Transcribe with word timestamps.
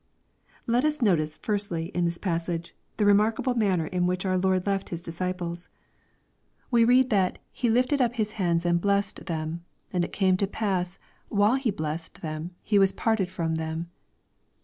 Let 0.65 0.83
us 0.83 1.03
notice, 1.03 1.37
firstly, 1.37 1.91
in 1.93 2.05
this 2.05 2.17
passage, 2.17 2.73
the 2.97 3.05
remarkable 3.05 3.53
manner 3.53 3.85
in 3.85 4.07
which 4.07 4.25
our 4.25 4.35
Lord 4.35 4.65
left 4.65 4.89
His 4.89 4.99
disciples. 5.03 5.69
We 6.71 6.83
read 6.83 7.11
that 7.11 7.33
LUKE, 7.33 7.33
CHAP. 7.33 7.37
xxir. 7.37 7.51
625'• 7.53 7.55
He 7.61 7.75
lifted 7.75 8.01
up 8.01 8.13
His 8.15 8.31
hands 8.31 8.65
and 8.65 8.81
blessed 8.81 9.25
them. 9.27 9.63
And 9.93 10.03
it 10.03 10.11
came 10.11 10.37
to 10.37 10.47
pass, 10.47 10.97
while 11.29 11.53
He 11.53 11.69
blessed 11.69 12.23
them, 12.23 12.49
He 12.63 12.79
was 12.79 12.93
parted 12.93 13.29
from 13.29 13.53
them." 13.57 13.91